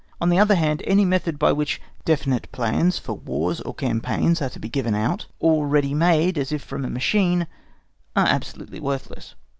On 0.19 0.29
the 0.29 0.39
other 0.39 0.55
hand, 0.55 0.81
any 0.87 1.05
method 1.05 1.37
by 1.37 1.51
which 1.51 1.79
definite 2.05 2.51
plans 2.51 2.97
for 2.97 3.13
wars 3.13 3.61
or 3.61 3.75
campaigns 3.75 4.41
are 4.41 4.49
to 4.49 4.59
be 4.59 4.67
given 4.67 4.95
out 4.95 5.27
all 5.39 5.65
ready 5.65 5.93
made 5.93 6.39
as 6.39 6.51
if 6.51 6.63
from 6.63 6.83
a 6.83 6.89
machine 6.89 7.45
are 8.15 8.25
absolutely 8.25 8.79
worthless. 8.79 9.35